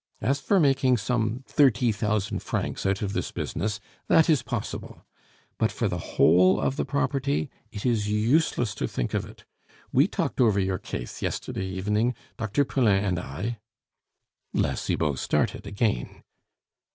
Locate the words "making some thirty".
0.59-1.91